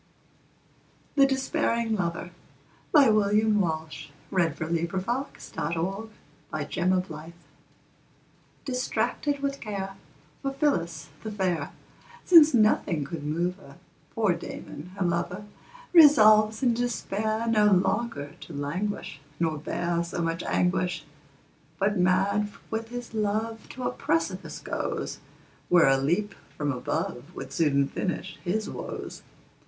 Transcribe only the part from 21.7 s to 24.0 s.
But, mad with his love, To a